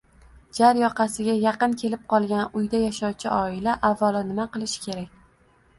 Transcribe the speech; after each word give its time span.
jar 0.59 0.79
yoqasiga 0.83 1.35
yaqin 1.43 1.75
kelib 1.83 2.07
qolgan 2.15 2.57
uyda 2.61 2.81
yashovchi 2.87 3.31
oila 3.37 3.79
avvalo 3.93 4.27
nima 4.33 4.51
qilishi 4.57 4.85
kerak? 4.89 5.25